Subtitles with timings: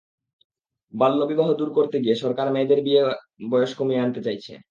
[0.93, 3.07] বাল্যবিবাহ দূর করতে গিয়ে সরকার মেয়েদের বিয়ের
[3.51, 4.53] বয়স কমিয়ে আনতে চাইছে।